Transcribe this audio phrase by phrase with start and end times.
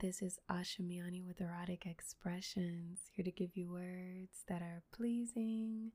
[0.00, 5.92] This is Ashamiani with Erotic Expressions, here to give you words that are pleasing,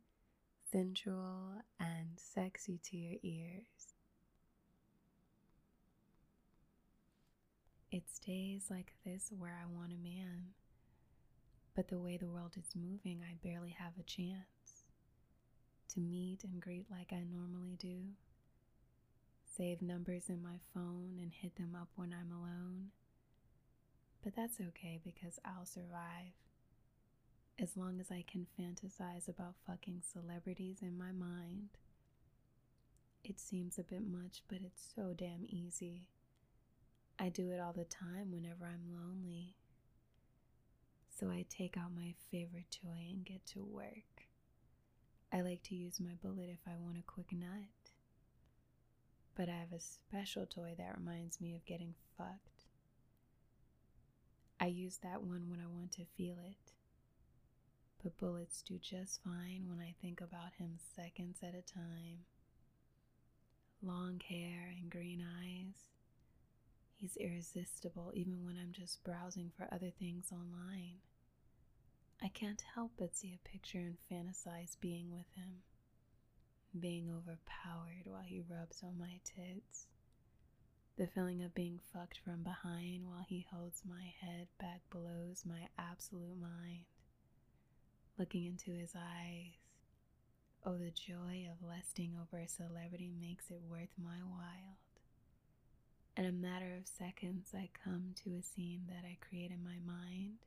[0.71, 3.95] sensual, and sexy to your ears.
[7.91, 10.53] It's days like this where I want a man,
[11.75, 14.85] but the way the world is moving, I barely have a chance
[15.93, 18.13] to meet and greet like I normally do.
[19.43, 22.91] Save numbers in my phone and hit them up when I'm alone.
[24.23, 26.33] But that's okay because I'll survive.
[27.57, 31.69] As long as I can fantasize about fucking celebrities in my mind.
[33.23, 36.07] It seems a bit much, but it's so damn easy.
[37.19, 39.55] I do it all the time whenever I'm lonely.
[41.19, 44.23] So I take out my favorite toy and get to work.
[45.33, 47.91] I like to use my bullet if I want a quick nut.
[49.35, 52.58] But I have a special toy that reminds me of getting fucked.
[54.59, 56.73] I use that one when I want to feel it.
[58.03, 62.25] But bullets do just fine when I think about him seconds at a time.
[63.81, 65.89] Long hair and green eyes
[66.99, 70.97] He's irresistible even when I'm just browsing for other things online.
[72.21, 75.63] I can't help but see a picture and fantasize being with him,
[76.77, 79.87] being overpowered while he rubs on my tits.
[80.99, 85.69] The feeling of being fucked from behind while he holds my head back blows my
[85.77, 86.83] absolute mind.
[88.17, 89.53] Looking into his eyes,
[90.65, 94.75] oh, the joy of lusting over a celebrity makes it worth my while.
[96.17, 99.79] In a matter of seconds, I come to a scene that I create in my
[99.87, 100.39] mind,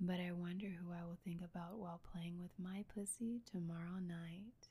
[0.00, 4.70] but I wonder who I will think about while playing with my pussy tomorrow night.